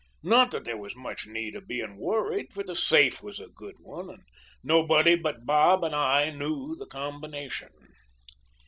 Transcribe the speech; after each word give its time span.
Not 0.23 0.49
that 0.49 0.63
there 0.63 0.77
was 0.79 0.95
much 0.95 1.27
need 1.27 1.55
of 1.55 1.67
being 1.67 1.95
worried, 1.95 2.51
for 2.51 2.63
the 2.63 2.75
safe 2.75 3.21
was 3.21 3.39
a 3.39 3.47
good 3.49 3.75
one, 3.77 4.09
and 4.09 4.23
nobody 4.63 5.13
but 5.15 5.45
Bob 5.45 5.83
and 5.83 5.93
I 5.93 6.31
knew 6.31 6.75
the 6.75 6.87
combination. 6.87 7.69